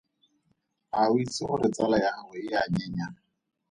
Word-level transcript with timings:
A 0.99 1.01
o 1.11 1.13
itse 1.23 1.41
gore 1.47 1.67
tsala 1.75 1.97
ya 2.03 2.09
gago 2.15 2.33
e 2.43 2.53
a 2.61 2.63
nyenya? 2.73 3.07